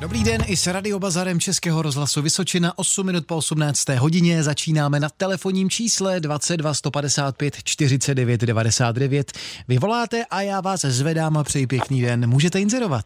Dobrý 0.00 0.24
den 0.24 0.40
i 0.46 0.56
s 0.56 0.66
radiobazarem 0.66 1.40
Českého 1.40 1.82
rozhlasu 1.82 2.22
Vysočina 2.22 2.72
8 2.76 3.06
minut 3.06 3.26
po 3.26 3.36
18. 3.36 3.88
hodině. 3.88 4.42
Začínáme 4.42 5.00
na 5.00 5.08
telefonním 5.16 5.70
čísle 5.70 6.20
22 6.20 6.74
155 6.74 7.54
49 7.64 8.40
99. 8.40 9.32
Vy 9.68 9.78
voláte 9.78 10.24
a 10.30 10.40
já 10.40 10.60
vás 10.60 10.80
zvedám 10.80 11.36
a 11.36 11.44
přeji 11.44 11.66
pěkný 11.66 12.02
den. 12.02 12.26
Můžete 12.28 12.60
inzerovat. 12.60 13.04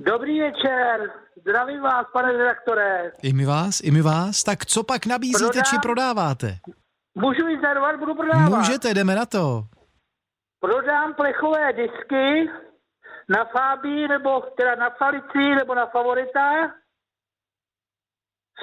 Dobrý 0.00 0.40
večer, 0.40 1.10
zdravím 1.40 1.80
vás, 1.82 2.06
pane 2.12 2.32
redaktore. 2.32 3.12
I 3.22 3.32
my 3.32 3.44
vás, 3.46 3.80
i 3.80 3.90
my 3.90 4.02
vás. 4.02 4.42
Tak 4.42 4.66
co 4.66 4.82
pak 4.82 5.06
nabízíte 5.06 5.44
Prodám. 5.46 5.64
či 5.64 5.76
prodáváte? 5.82 6.58
Můžu 7.14 7.48
inzerovat, 7.48 7.98
budu 7.98 8.14
prodávat. 8.14 8.58
Můžete, 8.58 8.94
jdeme 8.94 9.14
na 9.14 9.26
to. 9.26 9.64
Prodám 10.60 11.14
plechové 11.14 11.72
disky 11.72 12.50
na 13.28 13.44
Fabii, 13.44 14.08
nebo 14.08 14.40
teda 14.40 14.74
na 14.74 14.90
Falici, 14.90 15.54
nebo 15.54 15.74
na 15.74 15.86
Favorita. 15.86 16.74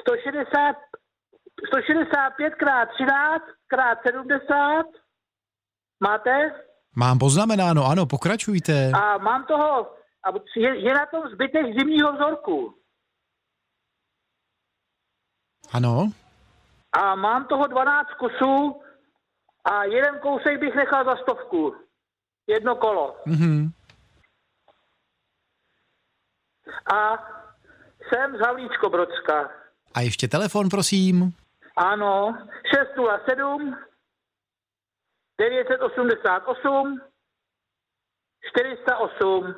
160, 0.00 0.76
165 1.66 2.46
x 2.46 2.56
13 2.94 3.42
x 3.72 4.02
70. 4.06 4.86
Máte? 6.00 6.52
Mám 6.96 7.18
poznamenáno, 7.18 7.86
ano, 7.86 8.06
pokračujte. 8.06 8.90
A 8.94 9.18
mám 9.18 9.44
toho, 9.46 9.94
a 10.24 10.28
je, 10.56 10.80
je 10.80 10.94
na 10.94 11.06
tom 11.06 11.28
zbytek 11.28 11.66
zimního 11.78 12.12
vzorku. 12.12 12.74
Ano, 15.72 16.10
A 16.92 17.14
mám 17.14 17.46
toho 17.46 17.66
12 17.66 18.08
kusů 18.18 18.82
a 19.64 19.84
jeden 19.84 20.18
kousek 20.18 20.60
bych 20.60 20.74
nechal 20.74 21.04
za 21.04 21.16
stovku. 21.16 21.74
Jedno 22.46 22.76
kolo. 22.76 23.16
mhm. 23.26 23.70
A 26.94 27.18
jsem 28.08 28.36
z 28.36 28.40
Havlíčko 28.40 28.90
Brodska. 28.90 29.50
A 29.94 30.00
ještě 30.00 30.28
telefon, 30.28 30.68
prosím. 30.68 31.32
Ano, 31.76 32.38
607 32.74 33.76
988 35.40 37.00
408. 38.50 39.54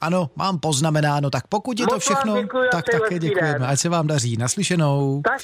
Ano, 0.00 0.30
mám 0.36 0.60
poznamenáno, 0.60 1.30
tak 1.30 1.46
pokud 1.46 1.78
je 1.78 1.86
to 1.86 1.94
Moc 1.94 2.08
vám 2.08 2.16
všechno, 2.16 2.42
děkuji 2.42 2.68
tak 2.72 2.84
také 2.84 3.18
děkujeme. 3.18 3.66
Ať 3.66 3.78
se 3.78 3.88
vám 3.88 4.06
daří. 4.06 4.36
Naslyšenou. 4.36 5.22
Tak, 5.24 5.40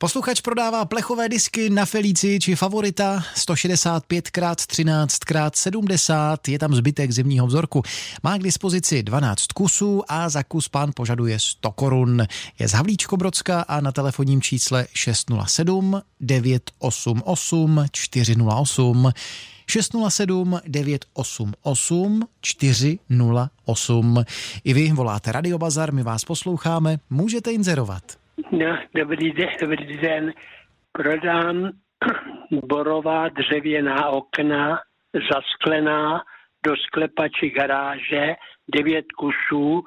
Posluchač 0.00 0.40
prodává 0.40 0.84
plechové 0.84 1.28
disky 1.28 1.70
na 1.70 1.86
Felici 1.86 2.40
či 2.40 2.56
Favorita 2.56 3.24
165 3.34 4.28
x 4.28 4.66
13 4.66 5.18
x 5.30 5.60
70. 5.60 6.48
Je 6.48 6.58
tam 6.58 6.74
zbytek 6.74 7.12
zimního 7.12 7.46
vzorku. 7.46 7.82
Má 8.22 8.38
k 8.38 8.42
dispozici 8.42 9.02
12 9.02 9.46
kusů 9.46 10.02
a 10.08 10.28
za 10.28 10.42
kus 10.42 10.68
pán 10.68 10.90
požaduje 10.96 11.38
100 11.38 11.70
korun. 11.72 12.26
Je 12.58 12.68
z 12.68 12.72
Havlíčko 12.72 13.16
Brodska 13.16 13.60
a 13.60 13.80
na 13.80 13.92
telefonním 13.92 14.42
čísle 14.42 14.86
607 14.94 16.02
988 16.20 17.84
408 17.92 19.12
607 19.66 20.60
988 20.66 22.22
408. 22.40 24.24
I 24.64 24.72
vy 24.72 24.92
voláte 24.92 25.32
Radiobazar, 25.32 25.92
my 25.92 26.02
vás 26.02 26.24
posloucháme, 26.24 26.98
můžete 27.10 27.52
inzerovat. 27.52 28.19
No, 28.48 28.78
dobrý 28.94 29.32
den, 29.32 29.48
dobrý 29.60 29.96
den. 29.96 30.32
Prodám 30.92 31.70
borová 32.50 33.28
dřevěná 33.28 34.08
okna, 34.08 34.80
zasklená 35.32 36.22
do 36.66 36.76
sklepa 36.76 37.28
či 37.28 37.50
garáže, 37.50 38.36
9 38.74 39.12
kusů, 39.12 39.84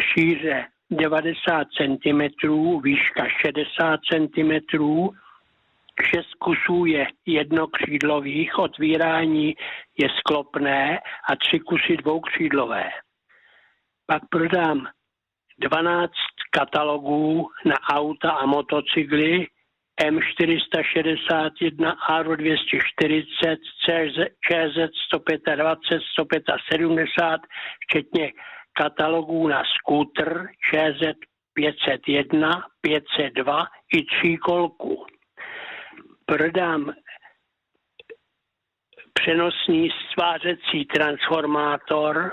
šíře 0.00 0.64
90 0.90 1.66
cm, 1.76 2.20
výška 2.82 3.28
60 3.28 4.00
cm, 4.12 4.52
6 6.14 6.34
kusů 6.38 6.84
je 6.86 7.06
jednokřídlových, 7.26 8.58
otvírání 8.58 9.54
je 9.98 10.08
sklopné 10.18 10.98
a 11.30 11.36
3 11.36 11.60
kusy 11.60 11.96
dvoukřídlové. 11.96 12.90
Pak 14.06 14.22
prodám 14.30 14.88
12 15.58 16.12
katalogů 16.58 17.48
na 17.64 17.74
auta 17.92 18.30
a 18.30 18.46
motocykly 18.46 19.46
M461, 20.00 21.96
Aro 22.08 22.36
240, 22.36 23.58
ČZ 23.84 24.90
125, 25.06 26.02
175, 26.12 27.40
včetně 27.80 28.32
katalogů 28.72 29.48
na 29.48 29.62
skútr 29.78 30.46
ČZ 30.70 31.16
501, 31.54 32.62
502 32.80 33.66
i 33.94 34.04
tříkolku. 34.04 35.06
Prodám 36.26 36.92
přenosný 39.12 39.88
stvářecí 40.12 40.84
transformátor 40.84 42.32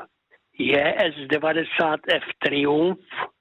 JS90F 0.60 2.24
Triumph 2.40 3.33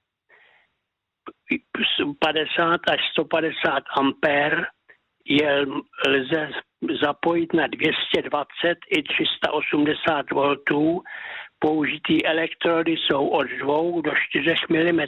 50 2.19 2.81
až 2.91 3.01
150 3.11 3.83
ampér 3.97 4.67
je 5.25 5.67
lze 6.09 6.51
zapojit 7.03 7.53
na 7.53 7.67
220 7.67 8.79
i 8.97 9.03
380 9.03 10.31
V. 10.31 10.57
Použitý 11.59 12.27
elektrody 12.27 12.93
jsou 12.93 13.29
od 13.29 13.47
2 13.47 13.67
do 14.03 14.13
4 14.31 14.55
mm. 14.69 15.01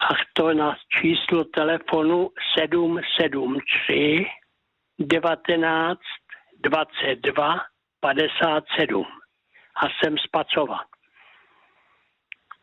A 0.00 0.08
to 0.32 0.54
na 0.54 0.76
číslo 1.00 1.44
telefonu 1.44 2.30
773 2.58 4.26
19 4.98 6.00
22 6.64 7.60
57 8.00 9.06
a 9.76 9.86
jsem 9.88 10.18
spacovat. 10.18 10.93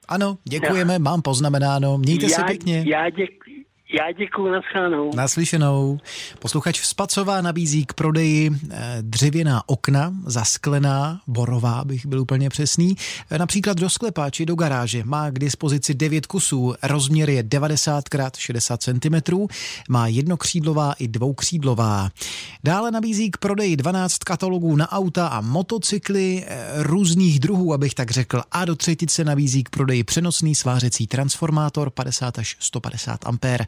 Ano, 0.07 0.37
děkujeme, 0.43 0.99
mám 0.99 1.21
poznamenáno. 1.21 1.97
Mějte 1.97 2.29
se 2.29 2.41
já, 2.41 2.47
pěkně. 2.47 2.83
Já, 2.87 3.09
děkuji, 3.09 3.65
já 3.93 4.11
děkuji, 4.11 4.51
naschledanou. 4.51 5.11
Naslyšenou. 5.15 5.99
Posluchač 6.39 6.81
Spacová 6.81 7.41
nabízí 7.41 7.85
k 7.85 7.93
prodeji 7.93 8.51
eh, 8.71 8.97
dřevěná 9.01 9.63
okna, 9.65 10.13
zasklená, 10.25 11.21
borová, 11.27 11.83
bych 11.85 12.05
byl 12.05 12.19
úplně 12.19 12.49
přesný, 12.49 12.95
eh, 13.29 13.37
například 13.37 13.77
do 13.77 13.89
sklepa 13.89 14.29
či 14.29 14.45
do 14.45 14.55
garáže. 14.55 15.03
Má 15.03 15.29
k 15.29 15.39
dispozici 15.39 15.93
9 15.93 16.25
kusů, 16.25 16.75
rozměr 16.83 17.29
je 17.29 17.43
90 17.43 18.03
x 18.15 18.39
60 18.39 18.83
cm, 18.83 19.47
má 19.89 20.07
jednokřídlová 20.07 20.93
i 20.93 21.07
dvoukřídlová. 21.07 22.09
Dále 22.63 22.91
nabízí 22.91 23.31
k 23.31 23.37
prodeji 23.37 23.77
12 23.77 24.17
katalogů 24.17 24.75
na 24.75 24.91
auta 24.91 25.27
a 25.27 25.41
motocykly 25.41 26.43
eh, 26.47 26.67
různých 26.83 27.39
druhů, 27.39 27.73
abych 27.73 27.93
tak 27.93 28.11
řekl. 28.11 28.41
A 28.51 28.65
do 28.65 28.75
třetice 28.75 29.23
nabízí 29.23 29.63
k 29.63 29.69
prodeji 29.69 30.03
přenosný 30.03 30.55
svářecí 30.55 31.07
transformátor 31.07 31.89
50 31.89 32.39
až 32.39 32.57
150 32.59 33.25
ampér. 33.25 33.65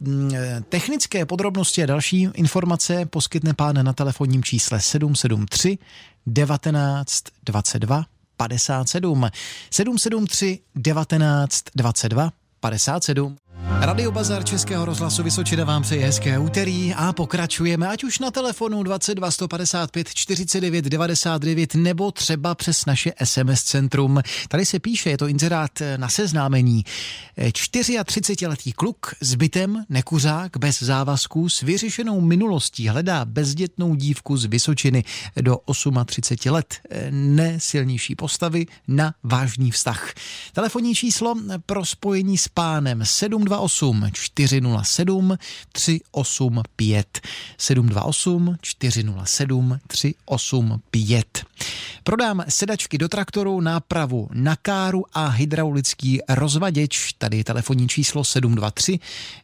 Mm, 0.00 0.34
eh, 0.34 0.60
Technické 0.68 1.26
podrobnosti 1.26 1.82
a 1.82 1.86
další 1.86 2.28
informace 2.34 3.06
poskytne 3.06 3.54
pán 3.54 3.84
na 3.84 3.92
telefonním 3.92 4.44
čísle 4.44 4.80
773 4.80 5.78
19 6.26 7.24
22 7.44 8.04
57 8.36 9.30
773 9.70 10.58
19 10.74 11.62
22 11.74 12.30
57. 12.60 13.36
Radio 13.80 14.12
Bazar 14.12 14.44
Českého 14.44 14.84
rozhlasu 14.84 15.22
Vysočina 15.22 15.64
vám 15.64 15.82
přeje 15.82 16.06
hezké 16.06 16.38
úterý 16.38 16.94
a 16.94 17.12
pokračujeme 17.12 17.88
ať 17.88 18.04
už 18.04 18.18
na 18.18 18.30
telefonu 18.30 18.82
22 18.82 19.30
155 19.30 20.14
49 20.14 20.84
99 20.84 21.74
nebo 21.74 22.12
třeba 22.12 22.54
přes 22.54 22.86
naše 22.86 23.12
SMS 23.24 23.62
centrum. 23.62 24.20
Tady 24.48 24.66
se 24.66 24.78
píše, 24.78 25.10
je 25.10 25.18
to 25.18 25.26
inzerát 25.26 25.70
na 25.96 26.08
seznámení. 26.08 26.84
34-letý 27.38 28.72
kluk 28.72 29.14
s 29.20 29.34
bytem, 29.34 29.84
nekuřák, 29.88 30.56
bez 30.56 30.82
závazků, 30.82 31.48
s 31.48 31.60
vyřešenou 31.60 32.20
minulostí 32.20 32.88
hledá 32.88 33.24
bezdětnou 33.24 33.94
dívku 33.94 34.36
z 34.36 34.44
Vysočiny 34.44 35.04
do 35.40 35.58
38 36.06 36.52
let. 36.52 36.74
Nesilnější 37.10 38.14
postavy 38.14 38.66
na 38.88 39.14
vážný 39.22 39.70
vztah. 39.70 40.12
Telefonní 40.52 40.94
číslo 40.94 41.34
pro 41.66 41.84
spojení 41.84 42.38
s 42.38 42.48
pánem 42.48 43.00
728 43.04 43.65
407 44.12 45.38
385 45.72 47.20
728 47.58 48.56
407 48.62 49.78
385. 49.86 51.44
Prodám 52.04 52.44
sedačky 52.48 52.98
do 52.98 53.08
traktoru, 53.08 53.60
nápravu 53.60 54.28
na 54.32 54.56
káru 54.56 55.04
a 55.12 55.28
hydraulický 55.28 56.20
rozvaděč. 56.28 57.12
Tady 57.12 57.36
je 57.36 57.44
telefonní 57.44 57.88
číslo 57.88 58.24
723 58.24 58.98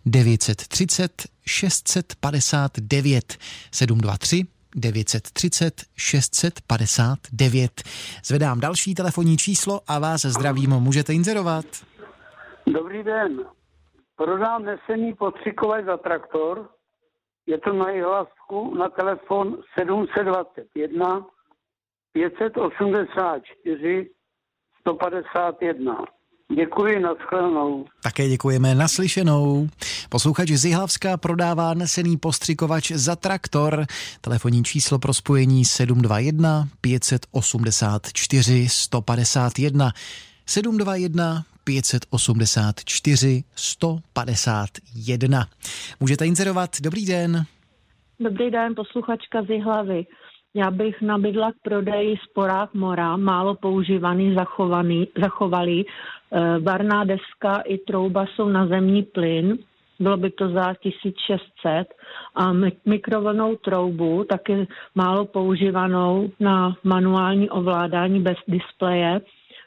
930 0.06 1.22
659 1.46 3.38
723 3.72 4.46
930 4.74 5.82
659. 5.96 7.82
Zvedám 8.24 8.60
další 8.60 8.94
telefonní 8.94 9.36
číslo 9.36 9.80
a 9.86 9.98
vás 9.98 10.20
zdravím, 10.24 10.70
můžete 10.70 11.14
inzerovat. 11.14 11.64
Dobrý 12.66 13.02
den. 13.02 13.40
Prodám 14.16 14.64
nesený 14.64 15.14
potřikové 15.14 15.84
za 15.84 15.96
traktor. 15.96 16.68
Je 17.46 17.58
to 17.58 17.72
na 17.72 17.84
hlasku 17.84 18.74
na 18.74 18.88
telefon 18.88 19.62
721 19.78 21.26
584 22.12 24.10
151. 24.80 26.04
Děkuji, 26.56 27.00
nashledanou. 27.00 27.84
Také 28.02 28.28
děkujeme 28.28 28.74
naslyšenou. 28.74 29.68
Posluchač 30.08 30.48
z 30.48 30.64
Jihlavska 30.64 31.16
prodává 31.16 31.74
nesený 31.74 32.16
postřikovač 32.16 32.90
za 32.90 33.16
traktor. 33.16 33.86
Telefonní 34.20 34.64
číslo 34.64 34.98
pro 34.98 35.14
spojení 35.14 35.64
721 35.64 36.68
584 36.80 38.68
151. 38.68 39.90
721 40.46 41.44
584 41.64 43.44
151. 43.54 45.46
Můžete 46.00 46.26
inzerovat. 46.26 46.70
Dobrý 46.80 47.06
den. 47.06 47.44
Dobrý 48.20 48.50
den, 48.50 48.74
posluchačka 48.74 49.42
z 49.42 49.50
Jihlavy. 49.50 50.06
Já 50.54 50.70
bych 50.70 51.00
nabídla 51.00 51.52
k 51.52 51.54
prodeji 51.62 52.16
sporák 52.30 52.74
mora, 52.74 53.16
málo 53.16 53.54
používaný, 53.54 54.34
zachovaný, 54.34 55.08
zachovalý. 55.20 55.80
E, 55.80 55.86
varná 56.58 57.04
deska 57.04 57.60
i 57.64 57.78
trouba 57.78 58.26
jsou 58.26 58.48
na 58.48 58.66
zemní 58.66 59.02
plyn, 59.02 59.58
bylo 60.00 60.16
by 60.16 60.30
to 60.30 60.48
za 60.48 60.74
1600 60.74 61.88
a 62.34 62.52
mikrovlnou 62.86 63.56
troubu, 63.56 64.24
taky 64.24 64.66
málo 64.94 65.24
používanou 65.24 66.30
na 66.40 66.76
manuální 66.84 67.50
ovládání 67.50 68.20
bez 68.20 68.36
displeje 68.48 69.20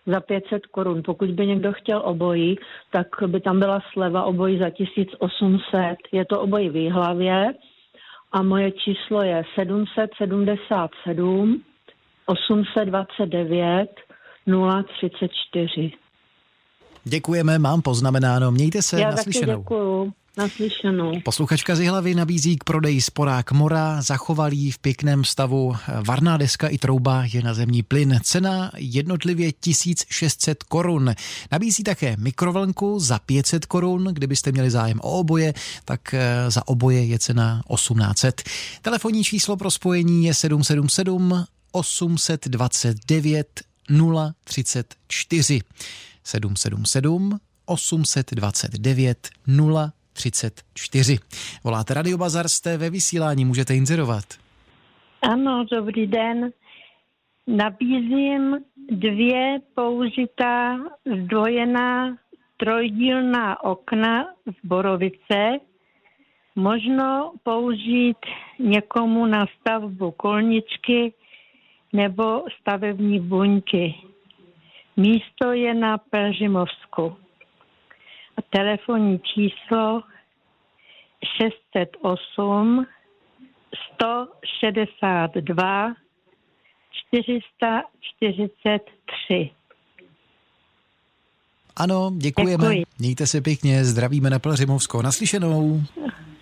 za 0.06 0.20
500 0.20 0.66
korun. 0.66 1.02
Pokud 1.06 1.32
by 1.32 1.48
někdo 1.48 1.74
chtěl 1.74 2.02
obojí, 2.06 2.56
tak 2.92 3.08
by 3.28 3.42
tam 3.42 3.60
byla 3.60 3.80
sleva 3.94 4.24
obojí 4.24 4.60
za 4.60 4.70
1800. 4.70 5.96
Je 6.12 6.26
to 6.26 6.42
obojí 6.42 6.70
v 6.70 6.90
hlavě 6.90 7.54
a 8.32 8.42
moje 8.42 8.72
číslo 8.72 9.22
je 9.22 9.44
777 9.56 11.62
829 12.26 13.90
034. 15.00 15.92
Děkujeme, 17.04 17.60
mám 17.60 17.82
poznamenáno. 17.82 18.52
Mějte 18.52 18.82
se 18.82 19.02
Já 19.02 19.12
naslyšenou. 19.12 19.48
taky 19.48 19.62
děkuju. 19.62 20.14
Naslyšenou. 20.38 21.22
Posluchačka 21.24 21.76
z 21.76 21.80
Jihlavy 21.80 22.16
nabízí 22.16 22.58
k 22.58 22.64
prodeji 22.64 23.02
sporák 23.02 23.52
mora, 23.52 24.02
zachovalý 24.02 24.72
v 24.72 24.80
pěkném 24.80 25.24
stavu. 25.24 25.76
Varná 26.08 26.38
deska 26.38 26.68
i 26.68 26.78
trouba 26.78 27.24
je 27.34 27.44
na 27.44 27.54
zemní 27.54 27.84
plyn. 27.84 28.20
Cena 28.24 28.72
jednotlivě 28.78 29.52
1600 29.52 30.64
korun. 30.64 31.16
Nabízí 31.52 31.84
také 31.84 32.16
mikrovlnku 32.18 33.00
za 33.00 33.20
500 33.20 33.66
korun. 33.66 34.04
Kdybyste 34.04 34.52
měli 34.52 34.70
zájem 34.70 35.00
o 35.00 35.20
oboje, 35.20 35.54
tak 35.86 36.14
eh, 36.14 36.52
za 36.52 36.68
oboje 36.68 37.06
je 37.06 37.20
cena 37.20 37.62
1800. 37.76 38.42
Telefonní 38.82 39.24
číslo 39.24 39.58
pro 39.58 39.72
spojení 39.72 40.26
je 40.26 40.34
777 40.34 41.46
829 41.72 43.62
034. 44.44 45.62
777 46.24 47.40
829 47.66 49.30
034. 49.46 50.05
Voláte 51.64 51.94
Radio 51.94 52.18
Bazar, 52.18 52.48
jste 52.48 52.78
ve 52.78 52.90
vysílání, 52.90 53.46
můžete 53.46 53.76
inzerovat. 53.76 54.26
Ano, 55.22 55.66
dobrý 55.72 56.08
den. 56.08 56.52
Nabízím 57.48 58.58
dvě 58.92 59.60
použitá 59.76 60.78
zdvojená 61.24 62.18
trojdílná 62.58 63.64
okna 63.64 64.26
z 64.46 64.68
Borovice. 64.68 65.60
Možno 66.56 67.34
použít 67.44 68.18
někomu 68.60 69.26
na 69.26 69.46
stavbu 69.60 70.12
kolničky 70.12 71.14
nebo 71.94 72.44
stavební 72.62 73.20
buňky. 73.20 73.96
Místo 74.98 75.52
je 75.52 75.74
na 75.74 75.98
Pelžimovsku. 75.98 77.25
Telefonní 78.56 79.20
číslo 79.20 80.02
608 81.38 82.86
162 83.94 85.94
443. 87.12 89.50
Ano, 91.76 92.12
děkujeme. 92.18 92.64
Děkuji. 92.64 92.84
Mějte 93.00 93.28
se 93.28 93.42
pěkně, 93.42 93.86
zdravíme 93.86 94.30
na 94.30 94.40
Pelřimovsko. 94.40 95.02
Naslyšenou. 95.02 95.82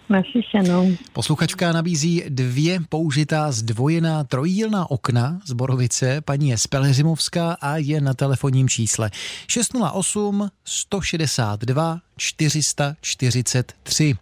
Naslyšenou. 0.09 0.95
Posluchačka 1.13 1.71
nabízí 1.71 2.23
dvě 2.29 2.79
použitá 2.89 3.51
zdvojená 3.51 4.23
trojdílná 4.23 4.91
okna 4.91 5.39
z 5.45 5.51
Borovice. 5.51 6.21
Paní 6.21 6.49
je 6.49 6.57
z 6.57 6.67
Pelhřimovská 6.67 7.57
a 7.61 7.77
je 7.77 8.01
na 8.01 8.13
telefonním 8.13 8.69
čísle 8.69 9.11
608 9.47 10.49
162 10.63 11.99
443. 12.17 14.15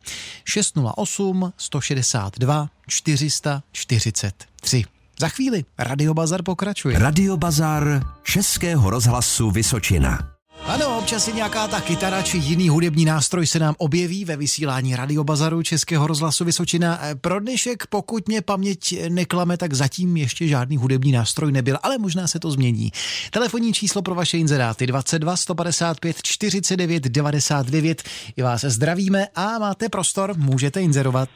608 0.46 1.54
162 1.58 2.70
443. 2.88 4.84
Za 5.20 5.30
chvíli 5.30 5.66
Radio 5.80 6.14
Bazar 6.14 6.44
pokračuje. 6.44 7.00
Radio 7.00 7.38
Bazar 7.38 8.02
Českého 8.24 8.90
rozhlasu 8.90 9.52
Vysočina. 9.52 10.41
Ano, 10.66 10.98
občas 10.98 11.24
si 11.26 11.34
nějaká 11.34 11.68
ta 11.68 11.82
kytara 11.82 12.22
či 12.22 12.38
jiný 12.38 12.70
hudební 12.70 13.06
nástroj 13.06 13.48
se 13.48 13.60
nám 13.60 13.76
objeví 13.78 14.26
ve 14.26 14.38
vysílání 14.38 14.96
Radiobazaru 14.96 15.64
Českého 15.64 16.08
rozhlasu 16.08 16.46
Vysočina. 16.46 17.00
Eh, 17.02 17.16
Pro 17.16 17.40
dnešek, 17.40 17.88
pokud 17.88 18.28
mě 18.28 18.42
paměť 18.42 18.96
neklame, 19.10 19.58
tak 19.58 19.74
zatím 19.74 20.18
ještě 20.18 20.48
žádný 20.48 20.78
hudební 20.78 21.12
nástroj 21.12 21.52
nebyl, 21.52 21.78
ale 21.84 21.98
možná 21.98 22.28
se 22.28 22.40
to 22.40 22.52
změní. 22.52 22.92
Telefonní 23.32 23.74
číslo 23.74 24.02
pro 24.02 24.16
vaše 24.16 24.38
inzeráty 24.38 24.88
22 24.88 25.38
155 25.38 26.18
49 26.22 27.04
99. 27.04 28.04
I 28.36 28.42
vás 28.42 28.62
zdravíme 28.62 29.28
a 29.36 29.60
máte 29.60 29.90
prostor, 29.90 30.38
můžete 30.38 30.82
inzerovat. 30.82 31.30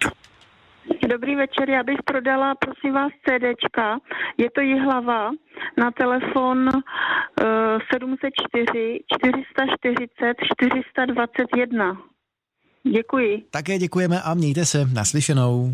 Dobrý 1.10 1.36
večer, 1.36 1.70
já 1.70 1.84
bych 1.84 2.04
prodala, 2.06 2.56
prosím 2.56 2.94
vás, 2.94 3.12
CDčka. 3.26 4.00
Je 4.38 4.50
to 4.52 4.62
Jihlava 4.62 5.32
na 5.78 5.92
telefon 5.92 6.70
uh, 6.70 6.84
704 7.94 9.00
440 9.20 10.38
421. 10.58 11.98
Děkuji. 12.84 13.44
Také 13.52 13.78
děkujeme 13.78 14.22
a 14.22 14.34
mějte 14.34 14.66
se 14.66 14.86
naslyšenou. 14.94 15.74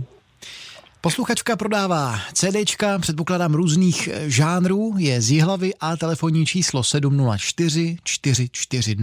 Posluchačka 1.02 1.56
prodává 1.56 2.20
CDčka, 2.34 3.00
předpokládám 3.00 3.54
různých 3.54 4.08
eh, 4.08 4.30
žánrů, 4.30 4.94
je 4.98 5.22
z 5.22 5.32
Jihlavy 5.32 5.72
a 5.80 5.98
telefonní 5.98 6.46
číslo 6.46 6.84
704 6.84 7.98
440 8.04 8.98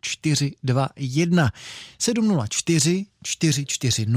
421. 0.00 1.50
704 1.98 3.06
440 3.24 4.08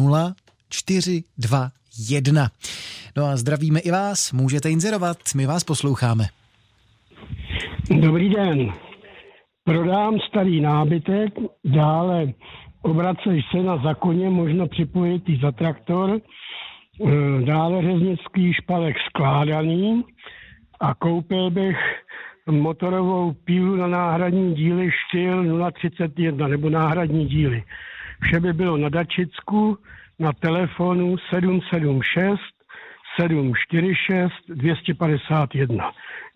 421. 0.69 2.47
No 3.17 3.25
a 3.25 3.37
zdravíme 3.37 3.79
i 3.79 3.91
vás, 3.91 4.31
můžete 4.31 4.69
inzerovat, 4.69 5.17
my 5.35 5.45
vás 5.45 5.63
posloucháme. 5.63 6.25
Dobrý 8.01 8.29
den. 8.29 8.73
Prodám 9.63 10.19
starý 10.19 10.61
nábytek, 10.61 11.33
dále 11.65 12.27
obracej 12.81 13.41
se 13.51 13.63
na 13.63 13.77
zakoně, 13.77 14.29
možno 14.29 14.67
připojit 14.67 15.29
i 15.29 15.39
za 15.41 15.51
traktor, 15.51 16.19
eh, 16.19 17.45
dále 17.45 17.81
řeznický 17.81 18.53
špalek 18.53 18.95
skládaný 19.09 20.03
a 20.79 20.93
koupil 20.93 21.49
bych 21.51 21.77
motorovou 22.51 23.33
pílu 23.33 23.75
na 23.75 23.87
náhradní 23.87 24.55
díly 24.55 24.89
styl 25.07 25.43
031 25.71 26.47
nebo 26.47 26.69
náhradní 26.69 27.25
díly. 27.25 27.63
Vše 28.21 28.39
by 28.39 28.53
bylo 28.53 28.77
na 28.77 28.89
Dačicku 28.89 29.77
na 30.19 30.33
telefonu 30.33 31.15
776 31.29 32.59
746 33.19 34.31
251. 34.47 35.91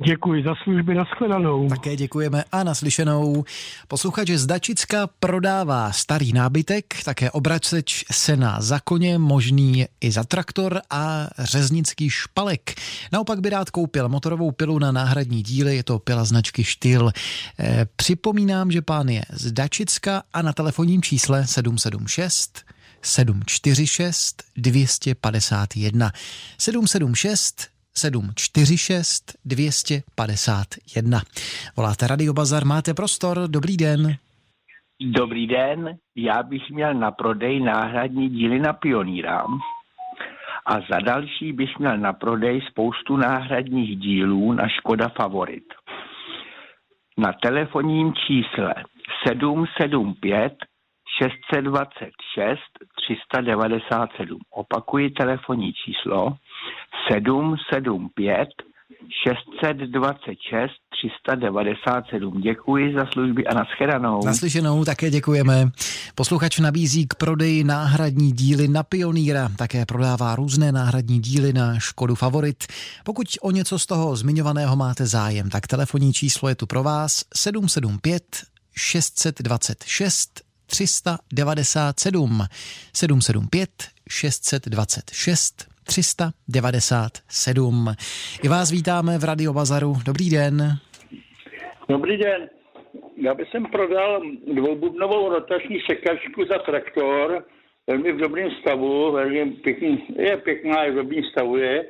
Děkuji 0.06 0.44
za 0.44 0.56
služby, 0.64 0.96
nashledanou. 0.96 1.68
Také 1.68 1.96
děkujeme 1.96 2.44
a 2.52 2.64
naslyšenou. 2.64 3.44
Posluchač 3.88 4.30
z 4.30 4.46
Dačicka 4.46 5.08
prodává 5.20 5.92
starý 5.92 6.34
nábytek, 6.34 6.86
také 7.06 7.32
obraceč 7.32 8.06
sena 8.12 8.62
za 8.62 8.80
koně, 8.80 9.18
možný 9.18 9.86
i 10.02 10.12
za 10.12 10.24
traktor 10.24 10.82
a 10.90 11.28
řeznický 11.40 12.10
špalek. 12.10 12.74
Naopak 13.12 13.42
by 13.42 13.50
rád 13.50 13.70
koupil 13.70 14.10
motorovou 14.10 14.52
pilu 14.52 14.80
na 14.80 14.92
náhradní 14.92 15.44
díly, 15.44 15.76
je 15.76 15.84
to 15.84 16.00
pila 16.00 16.24
značky 16.24 16.64
Styl. 16.64 17.12
Eh, 17.60 17.86
připomínám, 17.96 18.72
že 18.72 18.82
pán 18.82 19.10
je 19.10 19.22
z 19.30 19.52
Dačicka 19.52 20.24
a 20.34 20.42
na 20.42 20.54
telefonním 20.54 21.02
čísle 21.02 21.48
776 21.48 22.73
746 23.04 24.44
251. 24.56 26.12
776 26.58 27.74
746 27.94 29.38
251. 29.46 31.22
Voláte 31.78 32.08
Radio 32.08 32.34
Bazar, 32.34 32.66
máte 32.66 32.94
prostor, 32.94 33.38
dobrý 33.48 33.78
den. 33.78 34.16
Dobrý 35.02 35.48
den, 35.48 35.98
já 36.16 36.44
bych 36.44 36.70
měl 36.70 36.94
na 36.94 37.12
prodej 37.12 37.60
náhradní 37.60 38.30
díly 38.30 38.60
na 38.60 38.74
Pioníra 38.74 39.46
a 40.66 40.74
za 40.92 41.00
další 41.00 41.54
bych 41.54 41.80
měl 41.80 41.98
na 41.98 42.14
prodej 42.14 42.62
spoustu 42.72 43.18
náhradních 43.18 44.00
dílů 44.00 44.54
na 44.54 44.68
Škoda 44.68 45.10
Favorit. 45.10 45.64
Na 47.18 47.34
telefonním 47.34 48.14
čísle 48.14 48.74
775 49.28 50.54
626 51.18 52.60
397. 52.96 54.40
Opakuji 54.52 55.10
telefonní 55.10 55.74
číslo 55.74 56.38
775 57.12 58.50
626 59.26 60.72
397. 60.90 62.42
Děkuji 62.42 62.94
za 62.94 63.06
služby 63.12 63.48
a 63.48 63.54
nashledanou. 63.54 64.26
Naslyšenou 64.26 64.86
také 64.86 65.10
děkujeme. 65.10 65.72
Posluchač 66.16 66.60
nabízí 66.60 67.08
k 67.08 67.16
prodeji 67.16 67.64
náhradní 67.64 68.32
díly 68.32 68.68
na 68.68 68.84
Pioníra. 68.84 69.50
Také 69.58 69.86
prodává 69.86 70.36
různé 70.36 70.72
náhradní 70.72 71.20
díly 71.20 71.54
na 71.54 71.80
Škodu 71.80 72.16
Favorit. 72.16 72.64
Pokud 73.04 73.28
o 73.42 73.52
něco 73.52 73.80
z 73.80 73.86
toho 73.86 74.16
zmiňovaného 74.16 74.76
máte 74.76 75.06
zájem, 75.06 75.50
tak 75.50 75.68
telefonní 75.68 76.14
číslo 76.14 76.50
je 76.50 76.56
tu 76.56 76.66
pro 76.66 76.84
vás 76.84 77.24
775 77.36 78.24
626 78.76 80.43
397 80.66 82.42
775 82.94 83.70
626 84.10 85.74
397. 85.84 87.96
I 88.44 88.48
vás 88.48 88.72
vítáme 88.72 89.18
v 89.18 89.24
Radio 89.24 89.54
Bazaru. 89.54 89.94
Dobrý 90.06 90.30
den. 90.30 90.78
Dobrý 91.90 92.18
den. 92.18 92.50
Já 93.18 93.34
bych 93.34 93.50
jsem 93.50 93.66
prodal 93.66 94.22
dvoububnovou 94.54 95.30
rotační 95.30 95.80
sekačku 95.90 96.46
za 96.52 96.60
traktor, 96.60 97.46
velmi 97.88 98.12
v 98.12 98.18
dobrém 98.18 98.52
stavu, 98.62 99.12
velmi 99.12 99.52
pěkný, 99.52 100.06
je 100.16 100.38
pěkná, 100.38 100.84
je 100.84 100.92
v 100.92 100.96
dobrém 100.96 101.24
stavu 101.32 101.58
je. 101.58 101.86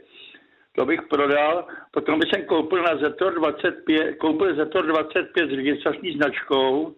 To 0.75 0.86
bych 0.86 1.00
prodal. 1.10 1.68
Potom 1.92 2.20
bych 2.20 2.30
jsem 2.30 2.46
koupil 2.46 2.84
na 2.84 2.98
Zetor 2.98 3.39
25, 3.39 4.15
koupil 4.15 4.56
Zetor 4.56 4.88
25 4.88 5.50
s 5.50 5.53
registrační 5.53 6.13
značkou, 6.13 6.96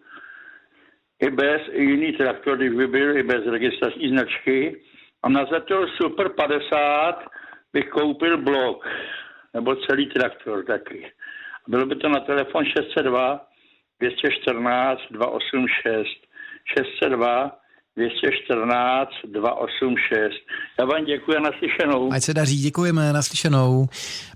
i 1.25 1.31
bez 1.31 1.61
jiný 1.73 2.13
traktor, 2.13 2.57
když 2.57 2.69
by 2.69 2.87
byl 2.87 3.17
i 3.17 3.23
bez 3.23 3.45
registrační 3.45 4.09
značky. 4.09 4.81
A 5.23 5.29
na 5.29 5.45
Zetor 5.45 5.89
Super 6.01 6.29
50 6.29 7.25
bych 7.73 7.89
koupil 7.89 8.37
blok, 8.37 8.87
nebo 9.53 9.75
celý 9.75 10.05
traktor 10.09 10.65
taky. 10.65 11.11
Bylo 11.67 11.85
by 11.85 11.95
to 11.95 12.09
na 12.09 12.19
telefon 12.19 12.65
602 12.65 13.41
214 13.99 15.01
286 15.11 16.07
602 16.77 17.64
214 17.97 19.09
286. 19.27 20.33
Já 20.79 20.85
vám 20.85 21.05
děkuji 21.05 21.39
naslyšenou. 21.39 22.11
Ať 22.11 22.23
se 22.23 22.33
daří, 22.33 22.61
děkujeme 22.61 23.13
naslyšenou. 23.13 23.87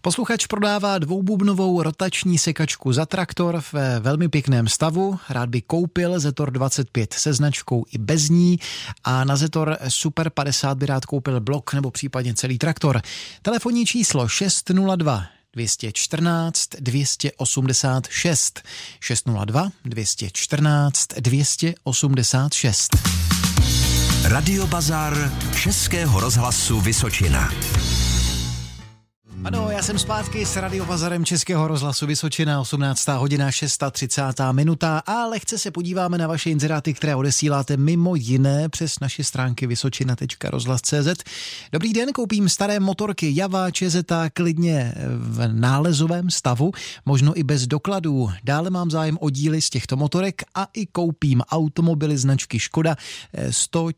Posluchač 0.02 0.48
prodává 0.48 0.98
dvoububnovou 0.98 1.84
rotační 1.84 2.38
sekačku 2.38 2.94
za 2.94 3.06
traktor 3.06 3.62
ve 3.74 4.00
velmi 4.00 4.30
pěkném 4.30 4.68
stavu. 4.68 5.20
Rád 5.30 5.50
by 5.50 5.62
koupil 5.62 6.20
Zetor 6.20 6.52
25 6.52 7.14
se 7.14 7.34
značkou 7.34 7.86
i 7.92 7.98
bez 7.98 8.30
ní 8.30 8.58
a 9.04 9.24
na 9.24 9.36
Zetor 9.36 9.78
Super 9.88 10.30
50 10.30 10.78
by 10.78 10.86
rád 10.86 11.06
koupil 11.06 11.40
blok 11.40 11.74
nebo 11.74 11.92
případně 11.92 12.34
celý 12.34 12.58
traktor. 12.58 13.02
Telefonní 13.42 13.86
číslo 13.86 14.28
602 14.28 15.24
214 15.54 16.70
286 16.80 18.64
602 19.00 19.70
214 19.86 21.08
286 21.20 23.29
Radio 24.30 24.68
Bazar 24.68 25.32
Českého 25.56 26.20
rozhlasu 26.20 26.82
Vysočina. 26.82 27.50
Ano, 29.44 29.72
já 29.72 29.82
jsem 29.84 30.00
zpátky 30.00 30.46
s 30.46 30.56
radiovazarem 30.56 31.26
Českého 31.26 31.68
rozhlasu 31.68 32.08
Vysočina, 32.08 32.62
18. 32.62 33.08
hodina, 33.08 33.52
630. 33.52 34.24
minuta 34.52 34.98
a 35.06 35.26
lehce 35.26 35.58
se 35.58 35.72
podíváme 35.72 36.18
na 36.18 36.28
vaše 36.28 36.50
inzeráty, 36.50 36.94
které 36.94 37.16
odesíláte 37.16 37.78
mimo 37.78 38.16
jiné 38.16 38.70
přes 38.70 39.00
naše 39.00 39.24
stránky 39.24 39.68
vysočina.rozhlas.cz. 39.68 41.24
Dobrý 41.72 41.94
den, 41.94 42.12
koupím 42.14 42.50
staré 42.50 42.80
motorky 42.80 43.32
Java, 43.36 43.72
Čezeta, 43.72 44.30
klidně 44.30 44.94
v 45.18 45.48
nálezovém 45.48 46.30
stavu, 46.30 46.72
možno 47.06 47.40
i 47.40 47.44
bez 47.44 47.68
dokladů. 47.68 48.32
Dále 48.44 48.70
mám 48.70 48.92
zájem 48.92 49.18
o 49.22 49.30
díly 49.30 49.62
z 49.62 49.70
těchto 49.70 49.96
motorek 49.96 50.42
a 50.56 50.68
i 50.74 50.86
koupím 50.86 51.42
automobily 51.52 52.18
značky 52.18 52.60
Škoda 52.60 52.96
100 53.50 53.90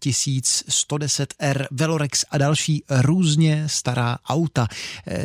110 0.70 1.34
R, 1.40 1.68
Velorex 1.72 2.26
a 2.32 2.38
další 2.38 2.84
různě 2.90 3.64
stará 3.68 4.18
auta 4.30 4.68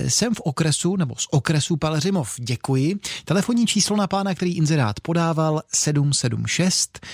jsem 0.09 0.35
v 0.35 0.41
okresu, 0.41 0.97
nebo 0.97 1.15
z 1.19 1.27
okresu 1.31 1.77
Pelřimov. 1.77 2.35
Děkuji. 2.39 2.99
Telefonní 3.25 3.67
číslo 3.67 3.97
na 3.97 4.07
pána, 4.07 4.35
který 4.35 4.57
inzerát 4.57 5.01
podával 5.01 5.63
776 5.75 7.07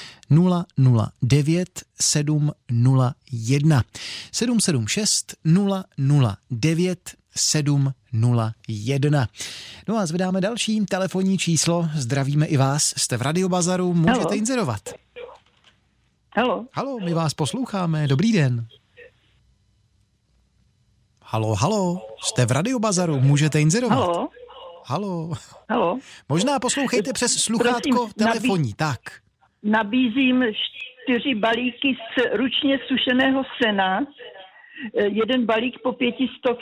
009 1.22 1.82
701. 2.00 3.84
776 4.32 5.34
009 6.50 7.11
701. 7.37 9.28
No 9.88 9.96
a 9.96 10.06
zvedáme 10.06 10.40
další 10.40 10.80
telefonní 10.87 11.38
číslo. 11.38 11.88
Zdravíme 11.94 12.46
i 12.46 12.56
vás. 12.56 12.94
Jste 12.96 13.16
v 13.16 13.22
Radiobazaru, 13.22 13.94
můžete 13.94 14.18
Hello. 14.18 14.34
inzerovat. 14.34 14.80
Halo. 16.37 16.66
Halo, 16.72 16.99
my 17.04 17.14
vás 17.14 17.34
posloucháme. 17.34 18.08
Dobrý 18.08 18.32
den. 18.32 18.66
Halo, 21.32 21.54
halo, 21.54 22.06
jste 22.22 22.46
v 22.46 22.50
radiobazaru, 22.50 23.20
můžete 23.20 23.60
inzerovat. 23.60 23.98
Halo. 23.98 24.28
Halo. 24.84 25.32
Halo. 25.70 25.98
Možná 26.28 26.58
poslouchejte 26.58 27.12
přes 27.12 27.32
sluchátko 27.32 27.96
Prosím, 27.96 28.12
telefonní, 28.18 28.70
nabí- 28.70 28.76
tak. 28.76 29.00
Nabízím 29.62 30.44
čtyři 30.52 31.34
balíky 31.34 31.96
z 31.96 32.36
ručně 32.36 32.78
sušeného 32.88 33.42
sena, 33.62 34.00
eh, 34.00 35.04
jeden 35.04 35.46
balík 35.46 35.74
po 35.82 35.92
pětistok. 35.92 36.58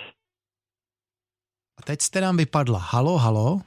A 1.79 1.83
teď 1.83 2.01
jste 2.01 2.21
nám 2.21 2.37
vypadla. 2.37 2.79
Halo, 2.79 3.19
halo. 3.19 3.61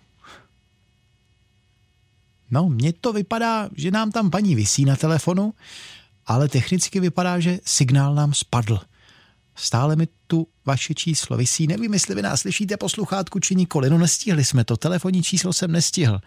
No, 2.51 2.69
mně 2.69 2.93
to 2.93 3.13
vypadá, 3.13 3.69
že 3.77 3.91
nám 3.91 4.11
tam 4.11 4.31
paní 4.31 4.55
vysí 4.55 4.85
na 4.85 4.95
telefonu, 4.95 5.53
ale 6.25 6.49
technicky 6.49 6.99
vypadá, 6.99 7.39
že 7.39 7.59
signál 7.65 8.15
nám 8.15 8.33
spadl. 8.33 8.79
Stále 9.55 9.95
mi 9.95 10.07
tu 10.27 10.47
vaše 10.65 10.93
číslo 10.93 11.37
vysí. 11.37 11.67
Nevím, 11.67 11.93
jestli 11.93 12.15
vy 12.15 12.21
nás 12.21 12.41
slyšíte 12.41 12.77
posluchátku 12.77 13.39
či 13.39 13.55
nikoli. 13.55 13.89
No 13.89 13.97
nestihli 13.97 14.43
jsme 14.43 14.63
to. 14.63 14.77
Telefonní 14.77 15.23
číslo 15.23 15.53
jsem 15.53 15.71
nestihl. 15.71 16.19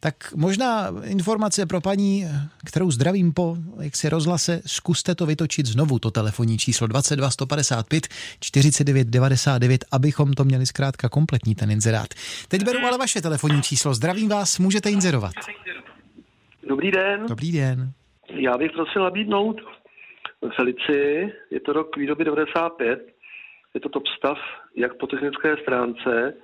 Tak 0.00 0.32
možná 0.36 0.88
informace 1.04 1.66
pro 1.66 1.80
paní, 1.80 2.26
kterou 2.64 2.90
zdravím 2.90 3.32
po 3.32 3.56
jaksi 3.80 4.08
rozhlase, 4.08 4.62
zkuste 4.66 5.14
to 5.14 5.26
vytočit 5.26 5.66
znovu, 5.66 5.98
to 5.98 6.10
telefonní 6.10 6.58
číslo 6.58 6.86
22 6.86 7.30
155 7.30 8.08
49 8.40 9.08
99, 9.08 9.84
abychom 9.92 10.32
to 10.32 10.44
měli 10.44 10.66
zkrátka 10.66 11.08
kompletní 11.08 11.54
ten 11.54 11.70
inzerát. 11.70 12.08
Teď 12.48 12.64
beru 12.64 12.78
ale 12.86 12.98
vaše 12.98 13.20
telefonní 13.20 13.62
číslo. 13.62 13.94
Zdravím 13.94 14.28
vás, 14.28 14.58
můžete 14.58 14.90
inzerovat. 14.90 15.32
Dobrý 16.68 16.90
den. 16.90 17.26
Dobrý 17.28 17.52
den. 17.52 17.92
Já 18.28 18.58
bych 18.58 18.72
prosil 18.72 19.02
nabídnout 19.02 19.56
Felici, 20.50 21.32
je 21.50 21.60
to 21.60 21.72
rok 21.72 21.96
výroby 21.96 22.24
95, 22.24 23.00
je 23.74 23.80
to 23.80 23.88
top 23.88 24.06
stav 24.06 24.38
jak 24.76 24.94
po 24.94 25.06
technické 25.06 25.56
stránce, 25.56 26.34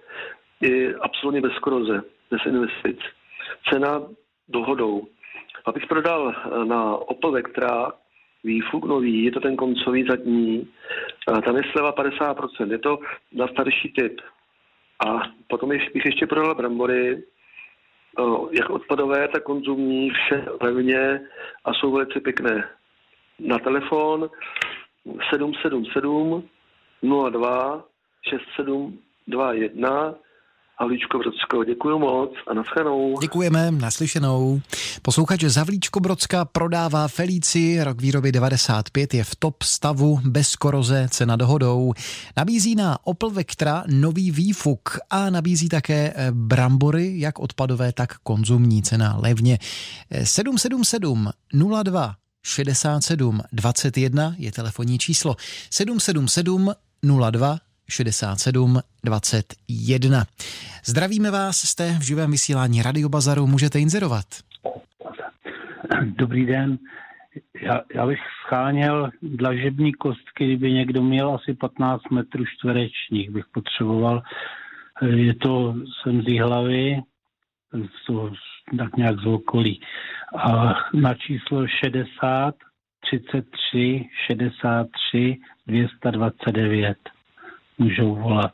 i 0.63 0.95
absolutně 0.95 1.41
bez 1.41 1.59
koroze, 1.59 2.03
bez 2.31 2.41
investic. 2.47 2.99
Cena 3.69 4.03
dohodou. 4.49 5.07
Abych 5.65 5.87
prodal 5.87 6.35
na 6.65 6.97
Opel 6.97 7.33
Vectra 7.33 7.93
výfuk 8.45 8.85
nový, 8.85 9.25
je 9.25 9.31
to 9.31 9.41
ten 9.41 9.57
koncový 9.57 10.07
zadní, 10.11 10.69
tam 11.45 11.57
je 11.57 11.63
sleva 11.73 11.93
50%, 11.93 12.71
je 12.71 12.79
to 12.79 12.99
na 13.33 13.49
starší 13.49 13.93
typ. 13.93 14.21
A 15.07 15.23
potom 15.49 15.69
bych 15.69 16.05
ještě 16.07 16.27
prodal 16.27 16.55
brambory, 16.55 17.23
jak 18.51 18.71
odpadové, 18.71 19.29
tak 19.29 19.43
konzumní, 19.43 20.11
vše 20.11 20.45
levně 20.61 21.21
a 21.65 21.75
jsou 21.75 21.93
velice 21.93 22.21
pěkné 22.21 22.69
na 23.47 23.59
telefon 23.59 24.31
777 25.31 26.43
02 27.03 27.85
6721 28.31 30.15
Havlíčko 30.81 31.19
Brodsko. 31.19 31.65
Děkuji 31.65 31.99
moc 31.99 32.31
a 32.47 32.55
naschledanou. 32.55 33.15
Děkujeme, 33.21 33.71
naslyšenou. 33.71 34.61
Posluchač 35.03 35.45
Zavlíčko 35.45 36.01
Brodská 36.01 36.45
prodává 36.45 37.09
Felici, 37.09 37.85
rok 37.85 38.01
výroby 38.01 38.33
95, 38.33 39.15
je 39.15 39.25
v 39.25 39.37
top 39.37 39.63
stavu, 39.63 40.21
bez 40.25 40.57
koroze, 40.57 41.07
cena 41.11 41.37
dohodou. 41.37 41.93
Nabízí 42.37 42.75
na 42.75 42.99
Opel 43.05 43.31
Vectra 43.31 43.85
nový 43.87 44.31
výfuk 44.31 44.99
a 45.11 45.31
nabízí 45.31 45.69
také 45.69 46.13
eh, 46.17 46.29
brambory, 46.33 47.21
jak 47.21 47.39
odpadové, 47.39 47.93
tak 47.93 48.19
konzumní, 48.19 48.83
cena 48.83 49.17
levně. 49.23 49.59
777 50.25 51.31
02 51.85 52.15
67 52.43 53.41
21 53.53 54.35
je 54.39 54.53
telefonní 54.53 54.99
číslo 54.99 55.37
777 55.71 56.73
02 57.31 57.59
67 57.89 58.81
21. 59.05 60.25
Zdravíme 60.85 61.31
vás, 61.31 61.57
jste 61.57 61.99
v 61.99 62.03
živém 62.03 62.31
vysílání 62.31 62.83
Radio 62.83 63.09
Bazaru, 63.09 63.47
můžete 63.47 63.81
inzerovat. 63.81 64.25
Dobrý 66.05 66.47
den. 66.47 66.79
Já, 67.63 67.81
já 67.95 68.07
bych 68.07 68.19
scháněl 68.47 69.11
dlažební 69.23 69.93
kostky, 69.93 70.45
kdyby 70.45 70.73
někdo 70.73 71.03
měl 71.03 71.35
asi 71.35 71.55
15 71.55 72.03
metrů 72.11 72.45
čtverečních, 72.47 73.31
bych 73.31 73.45
potřeboval. 73.53 74.23
Je 75.07 75.35
to, 75.35 75.75
jsem 76.03 76.23
z 76.23 76.41
hlavy, 76.41 77.03
to 78.07 78.33
tak 78.79 78.97
nějak 78.97 79.21
z 79.21 79.27
okolí. 79.27 79.81
A 80.39 80.75
na 80.95 81.15
číslo 81.15 81.67
60 81.67 82.55
33 83.01 84.05
63 84.27 85.37
229 85.67 86.99
můžou 87.79 88.15
volat. 88.15 88.53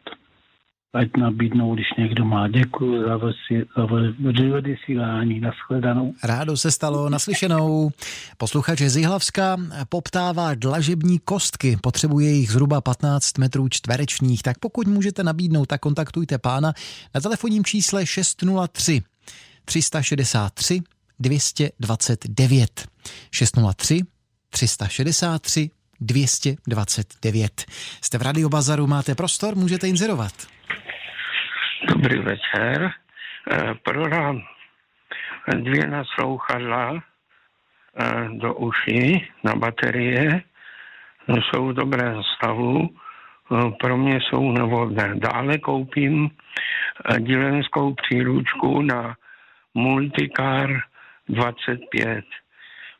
Ať 0.94 1.08
nabídnou, 1.16 1.75
když 1.75 1.87
někdo 1.99 2.25
má. 2.25 2.49
Děkuji 2.49 3.02
za, 3.08 3.16
vysí, 3.16 3.68
za 3.76 4.61
vysílání. 4.61 5.40
Naschledanou. 5.40 6.14
Rádo 6.25 6.56
se 6.56 6.70
stalo 6.70 7.08
naslyšenou. 7.08 7.90
Posluchač 8.37 8.78
z 8.82 8.96
Jihlavska 8.96 9.56
poptává 9.88 10.54
dlažební 10.54 11.18
kostky. 11.18 11.76
Potřebuje 11.82 12.30
jich 12.30 12.50
zhruba 12.50 12.80
15 12.80 13.38
metrů 13.38 13.68
čtverečních. 13.68 14.42
Tak 14.42 14.58
pokud 14.58 14.87
můžete 14.87 15.23
nabídnout, 15.23 15.66
tak 15.66 15.80
kontaktujte 15.80 16.38
pána 16.38 16.73
na 17.14 17.20
telefonním 17.20 17.64
čísle 17.64 18.06
603 18.06 19.02
363 19.66 20.80
229. 21.18 22.87
603 23.32 24.00
363 24.50 25.70
229. 26.00 27.64
Jste 28.02 28.18
v 28.18 28.23
Radio 28.23 28.49
Bazaru, 28.49 28.87
máte 28.87 29.14
prostor, 29.14 29.54
můžete 29.56 29.88
inzerovat. 29.88 30.32
Dobrý 31.88 32.18
večer. 32.18 32.90
Eh, 33.52 33.75
prodám 33.82 34.40
dvě 35.56 35.87
naslouchadla 35.87 36.94
eh, 36.94 38.28
do 38.30 38.54
uší 38.54 39.28
na 39.44 39.54
baterie. 39.54 40.42
No, 41.28 41.37
jsou 41.37 41.68
v 41.68 41.73
dobrém 41.73 42.23
stavu. 42.37 42.88
Eh, 42.88 43.70
pro 43.80 43.96
mě 43.96 44.20
jsou 44.20 44.52
nevhodné. 44.52 45.14
Dále 45.14 45.58
koupím 45.58 46.30
dílenskou 47.18 47.94
příručku 47.94 48.82
na 48.82 49.16
Multicar 49.76 50.88
25. 51.28 52.25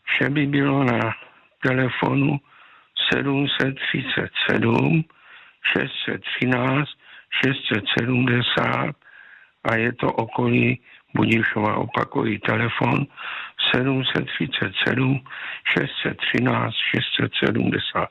Vše 0.04 0.30
by 0.30 0.47
bylo 0.47 0.85
na 0.85 1.14
telefonu 1.62 2.40
737 3.12 5.04
613 5.73 6.88
670 7.42 8.97
a 9.64 9.76
je 9.76 9.92
to 9.92 10.12
okolí 10.12 10.80
Budišova, 11.14 11.76
opakují 11.76 12.38
telefon 12.38 13.06
737 13.75 15.21
613 15.79 16.75
670. 16.95 18.09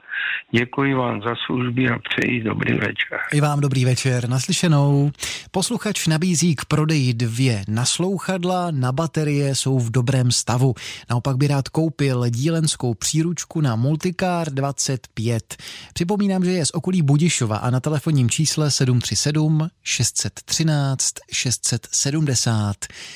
Děkuji 0.52 0.94
vám 0.94 1.22
za 1.22 1.36
služby 1.46 1.90
a 1.90 2.00
přeji 2.00 2.44
dobrý 2.44 2.74
večer. 2.74 3.20
I 3.34 3.42
vám 3.42 3.60
dobrý 3.60 3.86
večer, 3.86 4.30
naslyšenou. 4.30 5.12
Posluchač 5.52 6.08
nabízí 6.08 6.56
k 6.56 6.66
prodeji 6.66 7.14
dvě 7.14 7.64
naslouchadla, 7.68 8.72
na 8.72 8.92
baterie 8.92 9.56
jsou 9.56 9.80
v 9.80 9.92
dobrém 9.92 10.32
stavu. 10.32 10.74
Naopak 11.10 11.38
by 11.38 11.48
rád 11.48 11.70
koupil 11.70 12.30
dílenskou 12.30 12.94
příručku 12.94 13.62
na 13.62 13.76
Multicar 13.76 14.50
25. 14.50 15.56
Připomínám, 15.94 16.46
že 16.46 16.52
je 16.52 16.66
z 16.66 16.72
okolí 16.72 17.02
Budišova 17.02 17.58
a 17.58 17.70
na 17.70 17.80
telefonním 17.80 18.30
čísle 18.30 18.72
737 18.72 19.70
613 19.84 21.14
670. 21.32 22.76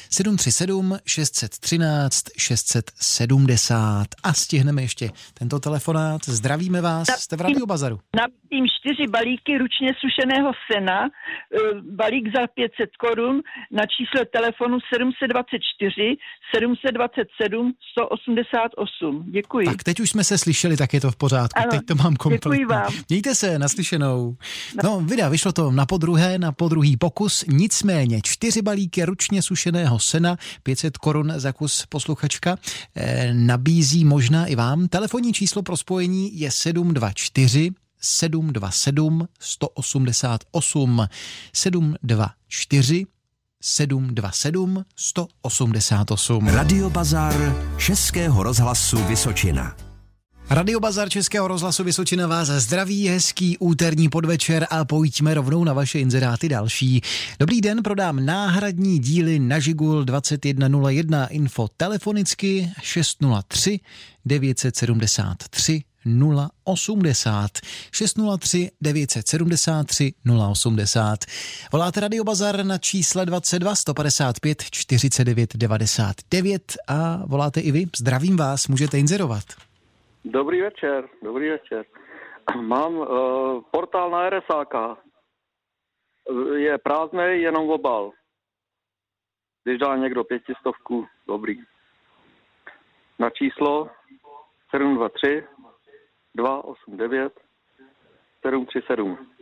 737 0.09 0.97
613 1.05 2.18
670. 2.37 4.05
A 4.23 4.33
stihneme 4.33 4.81
ještě 4.81 5.09
tento 5.33 5.59
telefonát. 5.59 6.21
Zdravíme 6.25 6.81
vás, 6.81 7.07
jste 7.07 7.37
v 7.37 7.41
Radio 7.41 7.65
Bazaru. 7.65 7.99
Nabídím 8.15 8.65
čtyři 8.79 9.07
balíky 9.07 9.57
ručně 9.57 9.89
sušeného 9.99 10.51
sena, 10.71 11.05
e, 11.05 11.09
balík 11.81 12.25
za 12.35 12.47
500 12.53 12.89
korun 12.97 13.41
na 13.71 13.83
čísle 13.85 14.25
telefonu 14.25 14.77
724 14.93 16.17
727 16.55 17.73
188. 17.91 19.25
Děkuji. 19.31 19.65
Tak 19.65 19.83
teď 19.83 19.99
už 19.99 20.09
jsme 20.09 20.23
se 20.23 20.37
slyšeli, 20.37 20.77
tak 20.77 20.93
je 20.93 21.01
to 21.01 21.11
v 21.11 21.15
pořádku. 21.15 21.59
Ano, 21.59 21.71
teď 21.71 21.81
to 21.85 21.95
mám 21.95 22.15
kompletně. 22.15 22.57
Děkuji 22.57 22.65
vám. 22.65 22.93
Mějte 23.09 23.35
se, 23.35 23.59
naslyšenou. 23.59 24.35
No, 24.83 24.99
vida, 24.99 25.29
vyšlo 25.29 25.51
to 25.51 25.71
na 25.71 25.85
podruhé, 25.85 26.37
na 26.37 26.51
podruhý 26.51 26.97
pokus, 26.97 27.45
nicméně 27.47 28.19
čtyři 28.23 28.61
balíky 28.61 29.05
ručně 29.05 29.41
sušeného 29.41 29.99
sena, 29.99 30.37
500 30.63 30.97
korun 30.97 31.33
za 31.35 31.51
kus 31.51 31.85
posluchačka, 32.09 32.57
eh, 32.95 33.33
nabízí 33.33 34.05
možná 34.05 34.45
i 34.45 34.55
vám. 34.55 34.87
Telefonní 34.87 35.33
číslo 35.33 35.61
pro 35.63 35.77
spojení 35.77 36.39
je 36.39 36.51
724 36.51 37.71
727 38.01 39.27
188 39.39 41.07
724 41.53 43.05
727 43.61 44.85
188. 44.95 46.47
Radio 46.47 46.89
Bazar 46.89 47.55
Českého 47.77 48.43
rozhlasu 48.43 48.97
Vysočina. 49.03 49.88
Radio 50.51 50.79
Bazar 50.79 51.09
Českého 51.09 51.47
rozhlasu 51.47 51.83
Vysočina 51.83 52.27
vás 52.27 52.47
zdraví, 52.47 53.07
hezký 53.07 53.57
úterní 53.57 54.09
podvečer 54.09 54.67
a 54.69 54.85
pojďme 54.85 55.33
rovnou 55.33 55.63
na 55.63 55.73
vaše 55.73 55.99
inzeráty 55.99 56.49
další. 56.49 57.01
Dobrý 57.39 57.61
den, 57.61 57.83
prodám 57.83 58.25
náhradní 58.25 58.99
díly 58.99 59.39
na 59.39 59.59
Žigul 59.59 60.03
2101 60.03 61.25
info 61.25 61.67
telefonicky 61.77 62.71
603 62.81 63.79
973 64.25 65.83
080 66.63 67.51
603 67.91 68.71
973 68.81 70.13
080. 70.51 71.25
Voláte 71.71 71.99
Radio 71.99 72.23
Bazar 72.23 72.65
na 72.65 72.77
čísle 72.77 73.25
22 73.25 73.75
155 73.75 74.63
49 74.71 75.55
99 75.55 76.73
a 76.87 77.23
voláte 77.25 77.59
i 77.61 77.71
vy. 77.71 77.85
Zdravím 77.97 78.37
vás, 78.37 78.67
můžete 78.67 78.99
inzerovat. 78.99 79.68
Dobrý 80.25 80.61
večer, 80.61 81.09
dobrý 81.23 81.49
večer. 81.49 81.85
Mám 82.61 82.95
uh, 82.95 83.61
portál 83.71 84.11
na 84.11 84.29
RSAK. 84.29 84.73
Je 86.55 86.77
prázdný, 86.77 87.41
jenom 87.41 87.69
obal. 87.69 88.11
Když 89.63 89.79
dá 89.79 89.95
někdo 89.95 90.23
pětistovku, 90.23 91.07
dobrý. 91.27 91.61
Na 93.19 93.29
číslo 93.29 93.89
723 94.71 95.47
289 96.35 97.33
737. 98.41 99.38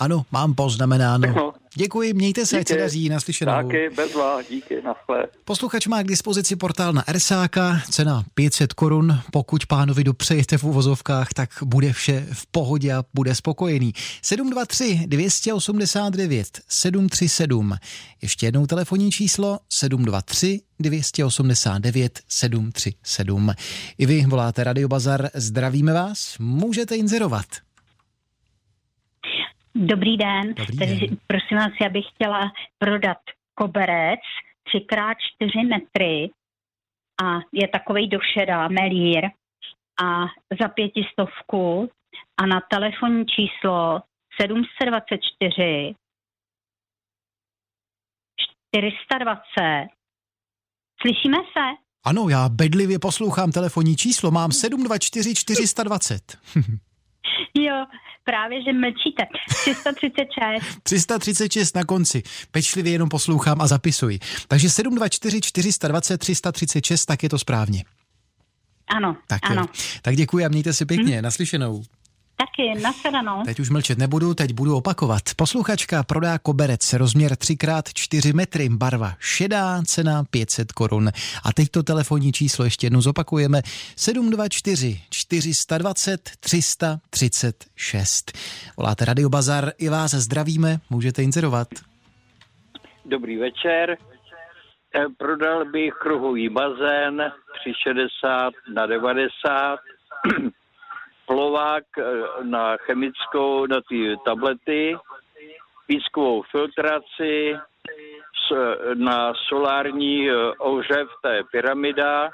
Ano, 0.00 0.24
mám 0.32 0.54
poznamenáno. 0.54 1.28
Všechno. 1.28 1.52
Děkuji, 1.74 2.14
mějte 2.14 2.46
se, 2.46 2.58
ať 2.58 2.68
se 2.68 2.76
daří, 2.76 3.08
naslyšenou. 3.08 3.52
Taky, 3.52 3.90
bezva, 3.96 4.42
díky, 4.50 4.82
naschle. 4.82 5.26
Posluchač 5.44 5.86
má 5.86 6.02
k 6.02 6.06
dispozici 6.06 6.56
portál 6.56 6.92
na 6.92 7.04
RSáka, 7.12 7.82
cena 7.90 8.24
500 8.34 8.72
korun. 8.72 9.20
Pokud 9.32 9.66
pánovi 9.66 10.04
dopřejete 10.04 10.58
v 10.58 10.64
uvozovkách, 10.64 11.28
tak 11.34 11.50
bude 11.64 11.92
vše 11.92 12.26
v 12.32 12.46
pohodě 12.46 12.92
a 12.92 13.04
bude 13.14 13.34
spokojený. 13.34 13.92
723 14.22 15.00
289 15.06 16.60
737. 16.68 17.74
Ještě 18.22 18.46
jednou 18.46 18.66
telefonní 18.66 19.10
číslo 19.10 19.58
723 19.68 20.60
289 20.80 22.20
737. 22.28 23.52
I 23.98 24.06
vy 24.06 24.26
voláte 24.26 24.64
Radio 24.64 24.88
Bazar, 24.88 25.30
zdravíme 25.34 25.92
vás, 25.92 26.34
můžete 26.38 26.96
inzerovat. 26.96 27.46
Dobrý 29.74 30.16
den. 30.16 30.54
Dobrý 30.54 30.78
Takže, 30.78 31.06
den. 31.06 31.18
prosím 31.26 31.56
vás, 31.56 31.72
já 31.82 31.88
bych 31.88 32.04
chtěla 32.14 32.52
prodat 32.78 33.18
koberec 33.54 34.20
3x4 34.74 35.68
metry 35.68 36.30
a 37.22 37.38
je 37.52 37.68
takovej 37.68 38.08
došedá 38.08 38.68
melír 38.68 39.24
a 40.02 40.26
za 40.60 40.68
pětistovku 40.68 41.90
a 42.40 42.46
na 42.46 42.60
telefonní 42.70 43.26
číslo 43.26 44.00
724 44.40 45.94
420. 48.76 49.88
Slyšíme 51.02 51.36
se? 51.36 51.64
Ano, 52.04 52.28
já 52.28 52.48
bedlivě 52.48 52.98
poslouchám 52.98 53.52
telefonní 53.52 53.96
číslo, 53.96 54.30
mám 54.30 54.52
724 54.52 55.34
420. 55.34 56.38
Jo, 57.64 57.86
právě, 58.24 58.62
že 58.62 58.72
mlčíte. 58.72 59.22
336. 59.48 60.82
336 60.82 61.74
na 61.76 61.84
konci. 61.84 62.22
Pečlivě 62.50 62.92
jenom 62.92 63.08
poslouchám 63.08 63.60
a 63.60 63.66
zapisuji. 63.66 64.18
Takže 64.48 64.70
724 64.70 65.40
420 65.40 66.18
336, 66.18 67.04
tak 67.06 67.22
je 67.22 67.28
to 67.28 67.38
správně. 67.38 67.84
Ano, 68.96 69.16
Tak, 69.26 69.50
ano. 69.50 69.62
jo. 69.62 69.66
tak 70.02 70.16
děkuji 70.16 70.44
a 70.44 70.48
mějte 70.48 70.72
si 70.72 70.86
pěkně. 70.86 71.14
Hmm. 71.14 71.22
Naslyšenou. 71.24 71.82
Taky, 72.60 72.82
nashledanou. 72.82 73.42
Teď 73.44 73.60
už 73.60 73.70
mlčet 73.70 73.98
nebudu, 73.98 74.34
teď 74.34 74.52
budu 74.52 74.76
opakovat. 74.76 75.22
Posluchačka 75.36 76.02
prodá 76.02 76.38
koberec, 76.38 76.92
rozměr 76.92 77.32
3x4 77.32 78.34
metry, 78.34 78.68
barva 78.68 79.12
šedá, 79.18 79.82
cena 79.82 80.24
500 80.30 80.72
korun. 80.72 81.08
A 81.44 81.52
teď 81.52 81.68
to 81.68 81.82
telefonní 81.82 82.32
číslo 82.32 82.64
ještě 82.64 82.86
jednou 82.86 83.00
zopakujeme. 83.00 83.62
724 83.96 85.00
420 85.10 86.30
336. 86.40 88.38
Voláte 88.76 89.04
Radio 89.04 89.28
Bazar, 89.28 89.72
i 89.78 89.88
vás 89.88 90.14
zdravíme, 90.14 90.78
můžete 90.90 91.22
inzerovat. 91.22 91.68
Dobrý 93.04 93.36
večer. 93.36 93.96
Eh, 94.94 95.06
Prodal 95.18 95.64
bych 95.64 95.92
kruhový 95.94 96.48
bazén 96.48 97.22
360 97.60 98.52
na 98.74 98.86
90, 98.86 99.78
plovák 101.30 101.84
eh, 101.98 102.02
na 102.44 102.76
chemickou, 102.76 103.66
na 103.66 103.80
ty 103.88 104.16
tablety, 104.24 104.96
pískovou 105.86 106.42
filtraci, 106.42 107.54
s- 108.46 108.94
na 108.94 109.32
solární 109.48 110.30
eh, 110.30 110.34
ohřev, 110.58 111.08
to 111.22 111.28
je 111.28 111.44
pyramida, 111.52 112.30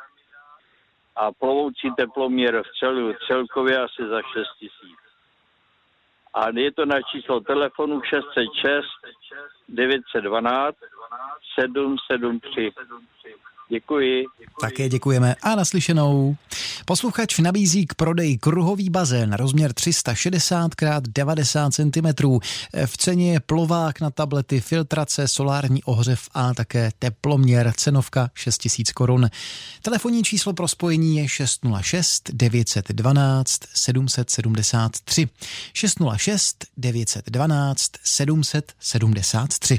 a 1.16 1.32
plovoucí 1.32 1.90
teploměr 1.96 2.62
v 2.62 2.78
celu, 2.78 3.12
celkově 3.26 3.78
asi 3.78 4.02
za 4.08 4.22
6 4.22 4.48
tisíc. 4.58 4.98
A 6.34 6.50
je 6.54 6.72
to 6.72 6.84
na 6.86 7.00
číslo 7.02 7.40
telefonu 7.40 8.00
606 8.02 8.84
912 9.68 10.76
773. 11.60 12.72
Děkuji. 13.68 14.24
Také 14.60 14.88
děkujeme 14.88 15.34
a 15.42 15.54
naslyšenou. 15.54 16.36
Posluchač 16.84 17.38
nabízí 17.38 17.86
k 17.86 17.94
prodeji 17.94 18.38
kruhový 18.38 18.90
bazén 18.90 19.32
rozměr 19.32 19.72
360 19.72 20.72
x 20.82 21.08
90 21.08 21.74
cm. 21.74 22.38
V 22.86 22.96
ceně 22.96 23.32
je 23.32 23.40
plovák 23.40 24.00
na 24.00 24.10
tablety, 24.10 24.60
filtrace, 24.60 25.28
solární 25.28 25.82
ohřev 25.84 26.28
a 26.34 26.54
také 26.54 26.90
teploměr. 26.98 27.72
Cenovka 27.76 28.30
6000 28.34 28.92
korun. 28.92 29.30
Telefonní 29.82 30.24
číslo 30.24 30.52
pro 30.52 30.68
spojení 30.68 31.16
je 31.16 31.28
606 31.28 32.30
912 32.32 33.60
773. 33.74 35.28
606 35.72 36.64
912 36.76 37.90
773. 38.04 39.74